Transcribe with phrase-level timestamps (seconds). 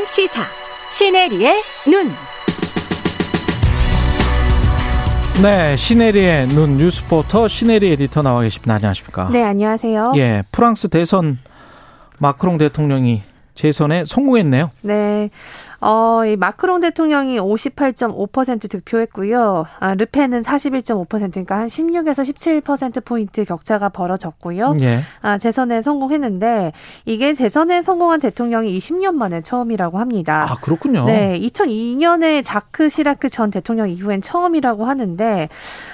[0.00, 0.46] 최강 시사
[0.90, 2.12] 시네리의 눈.
[5.42, 8.74] 네, 시네리의 눈 뉴스포터 시네리 에디터 나와 계십니다.
[8.74, 9.28] 안녕하십니까?
[9.30, 10.12] 네, 안녕하세요.
[10.16, 11.38] 예, 프랑스 대선
[12.20, 13.22] 마크롱 대통령이
[13.54, 14.70] 재선에 성공했네요.
[14.82, 15.30] 네.
[15.80, 19.64] 어, 이 마크롱 대통령이 58.5% 득표했고요.
[19.78, 24.74] 아, 르펜은 41.5%니까 한 16에서 17%포인트 격차가 벌어졌고요.
[24.80, 25.00] 예.
[25.22, 26.72] 아, 재선에 성공했는데
[27.06, 30.46] 이게 재선에 성공한 대통령이 20년 만에 처음이라고 합니다.
[30.50, 31.06] 아, 그렇군요.
[31.06, 35.48] 네, 2002년에 자크 시라크 전 대통령 이후엔 처음이라고 하는데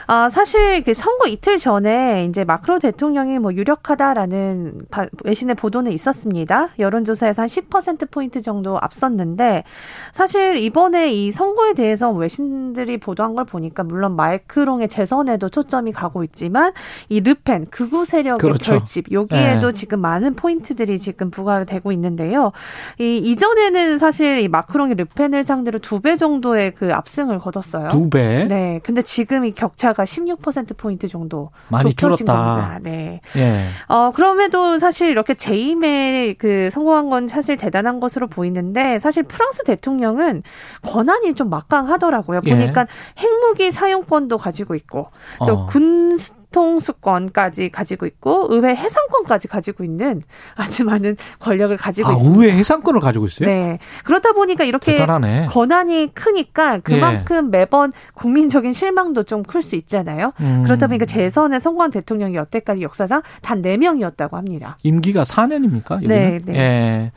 [0.09, 4.87] 아, 사실 그 선거 이틀 전에 이제 마크롱 대통령이 뭐 유력하다라는
[5.25, 6.71] 외신의 보도는 있었습니다.
[6.79, 9.63] 여론조사에서 한 10% 포인트 정도 앞섰는데
[10.13, 16.73] 사실 이번에 이 선거에 대해서 외신들이 보도한 걸 보니까 물론 마이크롱의 재선에도 초점이 가고 있지만
[17.09, 18.73] 이 르펜 극우 세력의 그렇죠.
[18.73, 19.73] 결집 여기에도 네.
[19.75, 22.53] 지금 많은 포인트들이 지금 부과되고 있는데요.
[22.99, 27.89] 이 이전에는 사실 이 마크롱이 르펜을 상대로 두 배 정도의 그 압승을 거뒀어요.
[27.89, 28.45] 두 배.
[28.45, 28.81] 네.
[28.85, 32.25] 근데 지금 이 격차가 16% 포인트 정도 많이 줄었다.
[32.25, 32.79] 겁니다.
[32.83, 33.21] 네.
[33.37, 33.65] 예.
[33.89, 40.43] 어 그럼에도 사실 이렇게 재임에 그 성공한 건 사실 대단한 것으로 보이는데 사실 프랑스 대통령은
[40.83, 42.41] 권한이 좀 막강하더라고요.
[42.47, 42.51] 예.
[42.51, 43.23] 보니까 예.
[43.23, 45.09] 핵무기 사용권도 가지고 있고
[45.47, 46.47] 또군 어.
[46.57, 50.23] 통수권까지 가지고 있고 의회 해상권까지 가지고 있는
[50.55, 52.41] 아주 많은 권력을 가지고 아, 있습니다.
[52.41, 53.47] 의회 해상권을 가지고 있어요?
[53.47, 53.79] 네.
[54.05, 55.49] 그러다 보니까 이렇게 대단하네.
[55.51, 57.59] 권한이 크니까 그만큼 예.
[57.59, 60.33] 매번 국민적인 실망도 좀 클 수 있잖아요.
[60.41, 60.63] 음.
[60.65, 64.77] 그렇다 보니까 재선에 성공한 대통령이 여태까지 역사상 단 4명이었다고 합니다.
[64.83, 65.97] 임기가 4년입니까?
[65.97, 66.09] 여기는?
[66.09, 66.55] 네, 네.
[66.55, 67.13] 예.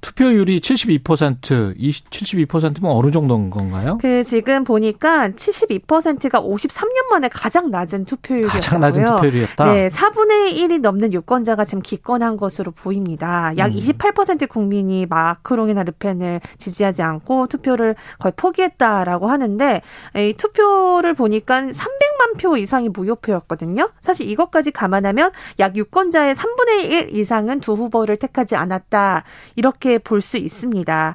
[0.00, 3.98] 투표율이 72%, 20, 72%면 어느 정도인 건가요?
[4.00, 8.60] 그 지금 보니까 72%가 53년 만에 가장 낮은 투표율이었고요.
[8.60, 9.72] 가장 낮은 투표율이었다.
[9.72, 13.52] 네, 4분의 1이 넘는 유권자가 지금 기권한 것으로 보입니다.
[13.56, 13.76] 약 음.
[13.76, 19.82] 28% 국민이 마크롱이나 르펜을 지지하지 않고 투표를 거의 포기했다라고 하는데
[20.16, 23.90] 이 투표를 보니까 300만 표 이상이 무효표였거든요.
[24.00, 29.24] 사실 이것까지 감안하면 약 유권자의 3분의 1 이상은 두 후보를 택하지 않았다.
[29.56, 31.14] 이렇게 볼 수 있습니다.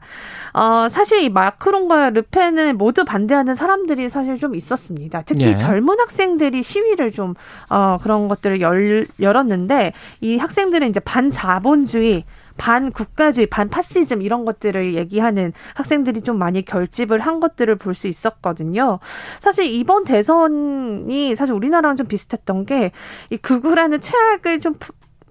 [0.53, 5.23] 어, 사실 이 마크롱과 르펜을 모두 반대하는 사람들이 사실 좀 있었습니다.
[5.25, 5.57] 특히 예.
[5.57, 7.35] 젊은 학생들이 시위를 좀,
[7.69, 12.25] 어, 그런 것들을 열, 열었는데 이 학생들은 이제 반자본주의,
[12.57, 18.99] 반국가주의, 반파시즘 이런 것들을 얘기하는 학생들이 좀 많이 결집을 한 것들을 볼 수 있었거든요.
[19.39, 22.91] 사실 이번 대선이 사실 우리나라랑 좀 비슷했던 게
[23.29, 24.75] 이 극우라는 최악을 좀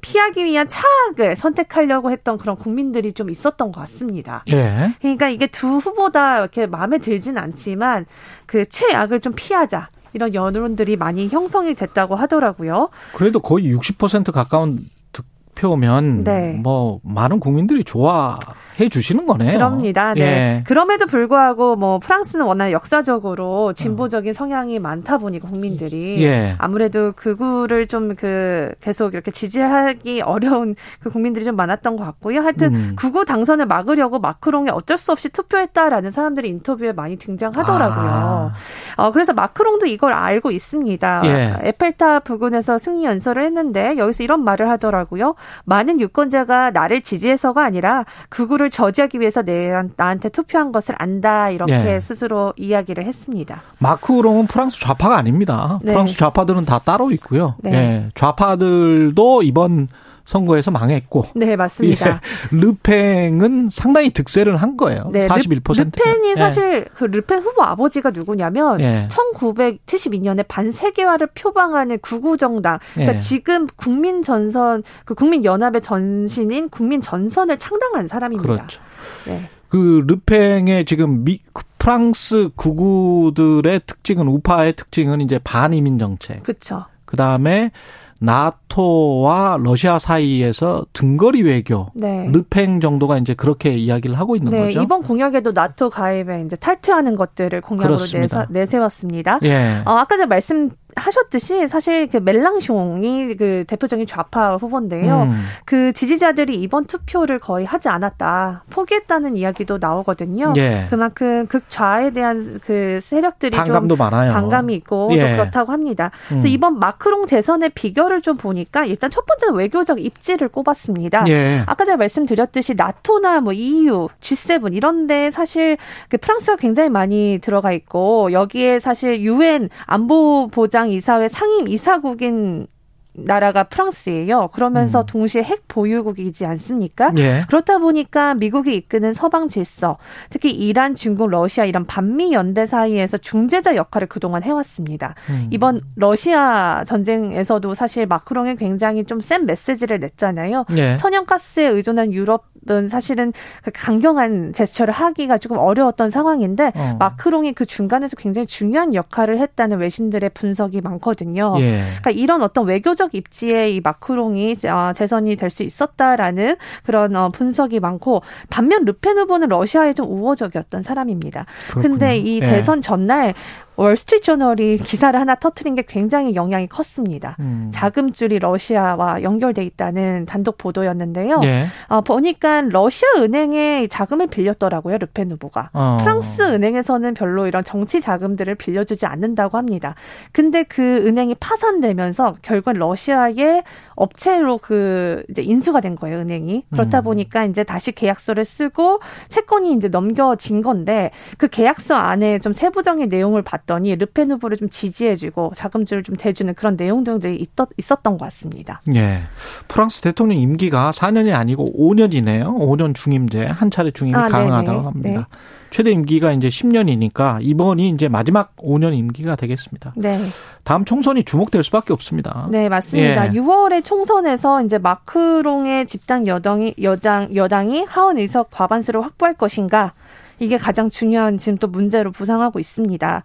[0.00, 4.42] 피하기 위한 차악을 선택하려고 했던 그런 국민들이 좀 있었던 것 같습니다.
[4.48, 4.94] 예.
[5.00, 8.06] 그러니까 이게 두 후보다 이렇게 마음에 들진 않지만
[8.46, 9.88] 그 최악을 좀 피하자.
[10.12, 12.88] 이런 여론들이 많이 형성이 됐다고 하더라고요.
[13.12, 16.58] 그래도 거의 60% 가까운 득표면 네.
[16.60, 18.38] 뭐 많은 국민들이 좋아
[18.78, 19.52] 해 주시는 거네요.
[19.52, 20.14] 그럽니다.
[20.14, 20.20] 네.
[20.20, 20.64] 예.
[20.66, 26.54] 그럼에도 불구하고 뭐 프랑스는 워낙 역사적으로 진보적인 성향이 많다 보니까 국민들이 예.
[26.58, 32.40] 아무래도 극우를 좀 그 계속 이렇게 지지하기 어려운 그 국민들이 좀 많았던 것 같고요.
[32.40, 32.96] 하여튼 음.
[32.96, 38.08] 극우 당선을 막으려고 마크롱에 어쩔 수 없이 투표했다라는 사람들이 인터뷰에 많이 등장하더라고요.
[38.08, 38.52] 아.
[38.96, 41.22] 어, 그래서 마크롱도 이걸 알고 있습니다.
[41.24, 41.54] 예.
[41.68, 45.34] 에펠탑 부근에서 승리 연설을 했는데 여기서 이런 말을 하더라고요.
[45.64, 51.94] 많은 유권자가 나를 지지해서가 아니라 극우 를 저지하기 위해서 내, 나한테 투표한 것을 안다 이렇게
[51.94, 52.00] 예.
[52.00, 53.62] 스스로 이야기를 했습니다.
[53.78, 55.80] 마크롱은 프랑스 좌파가 아닙니다.
[55.82, 55.92] 네.
[55.92, 57.54] 프랑스 좌파들은 다 따로 있고요.
[57.62, 57.72] 네.
[57.72, 58.10] 예.
[58.14, 59.88] 좌파들도 이번
[60.30, 61.24] 선거에서 망했고.
[61.34, 62.20] 네, 맞습니다.
[62.52, 65.10] 예, 르팽은 상당히 득세를 한 거예요.
[65.12, 65.86] 네, 41%.
[65.86, 66.36] 르펜이 예.
[66.36, 69.08] 사실 그 르펜 후보 아버지가 누구냐면 예.
[69.10, 72.78] 1972년에 반세계화를 표방하는 구구 정당.
[72.94, 73.18] 그러니까 예.
[73.18, 78.52] 지금 국민 전선 그 국민 연합의 전신인 국민 전선을 창당한 사람입니다.
[78.52, 78.80] 그렇죠.
[79.26, 79.48] 네.
[79.68, 81.40] 그 르팽의 지금 미
[81.78, 86.44] 프랑스 구구들의 특징은 우파의 특징은 이제 반이민 정책.
[86.44, 86.84] 그렇죠.
[87.04, 87.72] 그다음에
[88.20, 92.28] 나토와 러시아 사이에서 등거리 외교, 네.
[92.30, 94.82] 르팽 정도가 이제 그렇게 이야기를 하고 있는 네, 거죠.
[94.82, 99.38] 이번 공약에도 나토 가입에 이제 탈퇴하는 것들을 공약으로 내세, 내세웠습니다.
[99.42, 99.82] 예.
[99.86, 100.70] 어, 아까 제가 말씀
[101.00, 105.22] 하셨듯이 사실 그 멜랑숑이 그 대표적인 좌파 후보인데요.
[105.22, 105.44] 음.
[105.64, 108.64] 그 지지자들이 이번 투표를 거의 하지 않았다.
[108.70, 110.52] 포기했다는 이야기도 나오거든요.
[110.56, 110.86] 예.
[110.90, 114.32] 그만큼 극좌에 대한 그 세력들이 반감도 좀 많아요.
[114.32, 115.20] 반감이 있고 예.
[115.20, 116.10] 또 그렇다고 합니다.
[116.28, 116.52] 그래서 음.
[116.52, 121.24] 이번 마크롱 재선의 비결을 좀 보니까 일단 첫 번째는 외교적 입지를 꼽았습니다.
[121.28, 121.62] 예.
[121.66, 125.76] 아까 제가 말씀드렸듯이 나토나 뭐 EU, G7 이런데 사실
[126.08, 132.66] 그 프랑스가 굉장히 많이 들어가 있고 여기에 사실 유엔 안보 보장 이사회 상임 이사국인
[133.12, 134.48] 나라가 프랑스예요.
[134.52, 135.06] 그러면서 음.
[135.06, 137.12] 동시에 핵 보유국이지 않습니까?
[137.18, 137.42] 예.
[137.48, 139.98] 그렇다 보니까 미국이 이끄는 서방 질서,
[140.30, 145.16] 특히 이란, 중국, 러시아 이런 반미 연대 사이에서 중재자 역할을 그동안 해왔습니다.
[145.28, 145.48] 음.
[145.50, 150.64] 이번 러시아 전쟁에서도 사실 마크롱이 굉장히 좀 센 메시지를 냈잖아요.
[150.76, 150.96] 예.
[150.96, 156.96] 천연가스에 의존한 유럽 은 사실은 그 강경한 제스처를 하기가 조금 어려웠던 상황인데 어.
[156.98, 161.56] 마크롱이 그 중간에서 굉장히 중요한 역할을 했다는 외신들의 분석이 많거든요.
[161.58, 161.80] 예.
[162.00, 167.80] 그러니까 이런 어떤 외교적 입지에 이 마크롱이 어, 재선이 될 수 있었다라는 그런 어, 분석이
[167.80, 171.44] 많고 반면 르펜 후보는 러시아에 좀 우호적이었던 사람입니다.
[171.70, 171.88] 그렇군요.
[171.88, 172.40] 근데 이 예.
[172.40, 173.34] 대선 전날
[173.80, 177.36] 월스트리트 저널이 기사를 하나 터트린 게 굉장히 영향이 컸습니다.
[177.40, 177.70] 음.
[177.72, 181.40] 자금줄이 러시아와 연결돼 있다는 단독 보도였는데요.
[181.44, 181.66] 예.
[181.88, 185.70] 어, 보니까 러시아 은행에 자금을 빌렸더라고요, 르펜 후보가.
[185.72, 185.96] 어.
[186.02, 189.94] 프랑스 은행에서는 별로 이런 정치 자금들을 빌려주지 않는다고 합니다.
[190.32, 193.62] 근데 그 은행이 파산되면서 결국 러시아의
[193.94, 196.64] 업체로 그 이제 인수가 된 거예요, 은행이.
[196.70, 197.04] 그렇다 음.
[197.04, 203.40] 보니까 이제 다시 계약서를 쓰고 채권이 이제 넘겨진 건데 그 계약서 안에 좀 세부적인 내용을
[203.40, 208.82] 봤 더니 르펜 후보를 좀 지지해주고 자금줄을 좀 대주는 그런 내용들이 있었, 있었던 것 같습니다.
[208.94, 209.20] 예.
[209.68, 212.46] 프랑스 대통령 임기가 4년이 아니고 5년이네요.
[212.46, 214.80] 5년 중임제, 한 차례 중임이 아, 가능하다고.
[214.80, 215.20] 합니다.
[215.20, 215.38] 네.
[215.70, 219.92] 최대 임기가 이제 10년이니까 이번이 이제 마지막 5년 임기가 되겠습니다.
[219.96, 220.18] 네.
[220.64, 222.48] 다음 총선이 주목될 수밖에 없습니다.
[222.50, 223.32] 네, 맞습니다.
[223.32, 223.38] 예.
[223.38, 229.92] 6월에 총선에서 이제 마크롱의 집단 여당이 여당 여당이 하원 의석 과반수를 확보할 것인가?
[230.40, 233.22] 이게 가장 중요한 지금 또 문제로 부상하고 있습니다.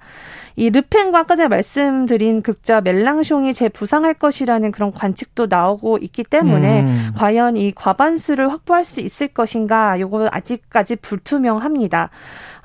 [0.58, 7.12] 이 르펜과 아까 전에 말씀드린 극자 멜랑숑이 재부상할 것이라는 그런 관측도 나오고 있기 때문에 음.
[7.18, 12.10] 과연 이 과반수를 확보할 수 있을 것인가 요거 아직까지 불투명합니다.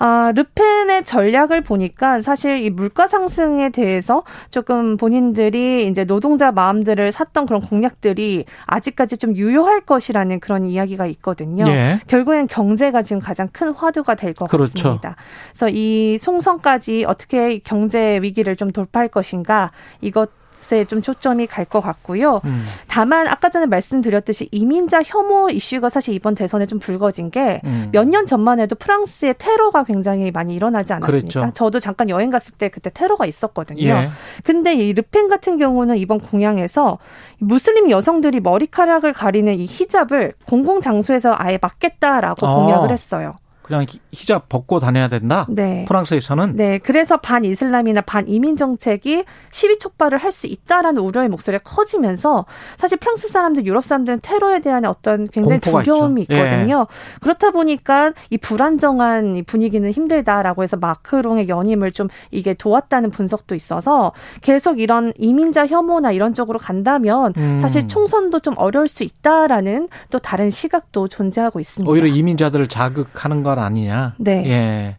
[0.03, 7.45] 아, 르펜의 전략을 보니까 사실 이 물가 상승에 대해서 조금 본인들이 이제 노동자 마음들을 샀던
[7.45, 11.67] 그런 공약들이 아직까지 좀 유효할 것이라는 그런 이야기가 있거든요.
[11.69, 12.01] 예.
[12.07, 14.73] 결국엔 경제가 지금 가장 큰 화두가 될것 그렇죠.
[14.75, 15.17] 같습니다.
[15.51, 19.71] 그래서 이 총선까지 어떻게 경제 위기를 좀 돌파할 것인가
[20.01, 20.31] 이것
[20.73, 22.43] 에 좀 초점이 갈 것 같고요.
[22.45, 22.65] 음.
[22.87, 27.89] 다만 아까 전에 말씀드렸듯이 이민자 혐오 이슈가 사실 이번 대선에 좀 불거진 게 음.
[27.93, 31.41] 몇년 전만 해도 프랑스의 테러가 굉장히 많이 일어나지 않았습니까?
[31.41, 31.51] 그랬죠.
[31.55, 33.83] 저도 잠깐 여행 갔을 때 그때 테러가 있었거든요.
[33.83, 34.11] 예.
[34.45, 36.99] 근데 이 르펜 같은 경우는 이번 공약에서
[37.39, 42.55] 무슬림 여성들이 머리카락을 가리는 이 히잡을 공공 장소에서 아예 막겠다라고 아.
[42.55, 43.37] 공약을 했어요.
[43.71, 45.47] 그냥 히- 히잡 벗고 다녀야 된다.
[45.49, 45.85] 네.
[45.87, 51.63] 프랑스에서는 네, 그래서 반 이슬람이나 반 이민 정책이 시비 촉발을 할 수 있다라는 우려의 목소리가
[51.65, 52.47] 커지면서
[52.79, 56.35] 사실 프랑스 사람들, 유럽 사람들은 테러에 대한 어떤 굉장히 두려움이 있죠.
[56.35, 56.39] 예.
[56.39, 56.87] 있거든요.
[57.21, 64.13] 그렇다 보니까 이 불안정한 이 분위기는 힘들다라고 해서 마크롱의 연임을 좀 이게 도왔다는 분석도 있어서
[64.41, 67.59] 계속 이런 이민자 혐오나 이런 쪽으로 간다면 음.
[67.61, 71.91] 사실 총선도 좀 어려울 수 있다라는 또 다른 시각도 존재하고 있습니다.
[71.91, 74.15] 오히려 이민자들을 자극하는 건 아니냐.
[74.19, 74.45] 네.
[74.47, 74.97] 예.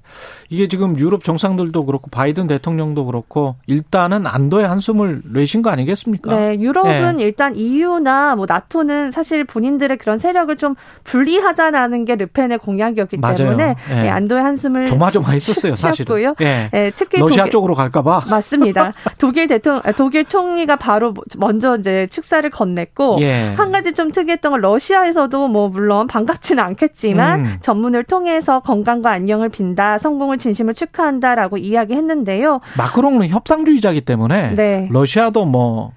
[0.52, 6.36] 이게 지금 유럽 정상들도 그렇고 바이든 대통령도 그렇고 일단은 안도의 한숨을 내신 거 아니겠습니까?
[6.36, 7.24] 네, 유럽은 예.
[7.24, 10.76] 일단 EU나 뭐 나토는 사실 본인들의 그런 세력을 좀
[11.06, 13.38] 분리하자라는 게 르펜의 공약이었기 맞아요.
[13.38, 14.06] 때문에 예.
[14.06, 16.22] 예, 안도의 한숨을 조마조마했었어요, 사실은.
[16.42, 16.70] 예.
[16.74, 18.22] 예, 특히 러시아 독일, 쪽으로 갈까 봐.
[18.30, 18.92] 맞습니다.
[19.18, 23.54] 독일 대통령, 아, 독일 총리가 바로 먼저 이제 축사를 건넸고 예.
[23.56, 27.58] 한 가지 좀 특이했던 건 러시아에서도 뭐 물론 반갑지는 않겠지만 음.
[27.62, 32.60] 전문을 통해서 건강과 안녕을 빈다, 성공을 진심을 축하한다라고 이야기했는데요.
[32.78, 34.90] 마크롱은 협상주의자이기 때문에 네.
[34.92, 35.94] 러시아도 뭐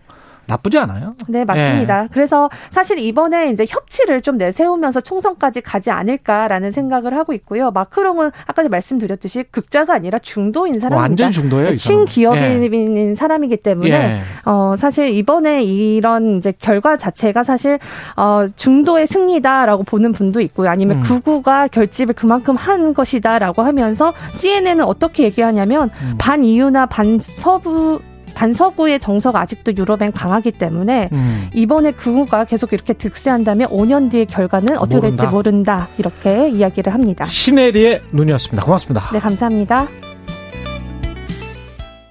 [0.47, 1.15] 나쁘지 않아요.
[1.29, 2.05] 네, 맞습니다.
[2.05, 2.09] 예.
[2.13, 7.71] 그래서 사실 이번에 이제 협치를 좀 내세우면서 총선까지 가지 않을까라는 생각을 하고 있고요.
[7.71, 10.97] 마크롱은 아까 말씀드렸듯이 극자가 아니라 중도인 사람입니다.
[11.01, 12.07] 완전 중도예요, 이 사람은.
[12.07, 14.21] 친기업인인 사람이기 때문에 예.
[14.45, 17.79] 어 사실 이번에 이런 이제 결과 자체가 사실
[18.17, 20.69] 어 중도의 승리다라고 보는 분도 있고요.
[20.71, 21.03] 아니면 음.
[21.03, 26.15] 구구가 결집을 그만큼 한 것이다라고 하면서 CNN은 어떻게 얘기하냐면 음.
[26.19, 28.01] 반 이유나 반 서부
[28.35, 31.49] 반서구의 정서가 아직도 유럽엔 강하기 때문에 음.
[31.55, 35.23] 이번에 극우가 계속 이렇게 득세한다면 5년 뒤의 결과는 어떻게 모른다.
[35.23, 35.89] 될지 모른다.
[35.99, 37.25] 이렇게 이야기를 합니다.
[37.25, 38.65] 시네리의 눈이었습니다.
[38.65, 39.11] 고맙습니다.
[39.13, 39.89] 네, 감사합니다.